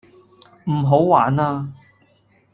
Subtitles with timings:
[0.65, 1.71] 唔好玩啦